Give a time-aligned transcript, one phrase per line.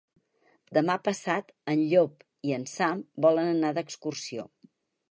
[0.77, 4.53] Demà passat en Llop i en Sam volen anar d'excursió.